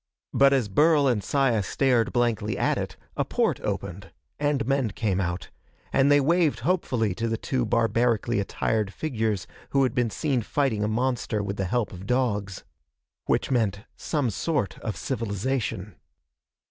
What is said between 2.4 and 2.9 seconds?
at